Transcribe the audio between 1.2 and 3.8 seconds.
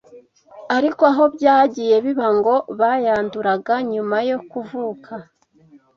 byagiye biba ngo bayanduraga